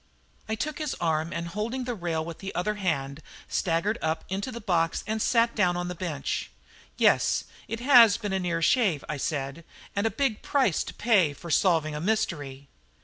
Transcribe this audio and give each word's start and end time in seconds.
I 0.49 0.55
took 0.55 0.79
his 0.79 0.95
arm, 0.95 1.31
and 1.31 1.49
holding 1.49 1.83
the 1.83 1.93
rail 1.93 2.25
with 2.25 2.39
the 2.39 2.55
other 2.55 2.73
hand 2.73 3.21
staggered 3.47 3.99
up 4.01 4.23
into 4.29 4.51
the 4.51 4.59
box 4.59 5.03
and 5.05 5.21
sat 5.21 5.53
down 5.53 5.77
on 5.77 5.89
the 5.89 5.93
bench. 5.93 6.49
"Yes, 6.97 7.43
it 7.67 7.81
has 7.81 8.17
been 8.17 8.33
a 8.33 8.39
near 8.39 8.63
shave," 8.63 9.05
I 9.07 9.17
said; 9.17 9.63
"and 9.95 10.07
a 10.07 10.09
big 10.09 10.41
price 10.41 10.83
to 10.85 10.95
pay 10.95 11.33
for 11.33 11.51
solving 11.51 11.93
a 11.93 12.01
mystery." 12.01 12.67